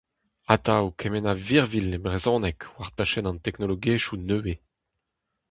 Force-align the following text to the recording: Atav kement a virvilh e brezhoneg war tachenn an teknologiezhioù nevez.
Atav 0.53 0.85
kement 0.99 1.29
a 1.31 1.33
virvilh 1.47 1.95
e 1.97 1.99
brezhoneg 2.03 2.59
war 2.75 2.89
tachenn 2.95 3.29
an 3.29 3.41
teknologiezhioù 3.45 4.17
nevez. 4.27 4.59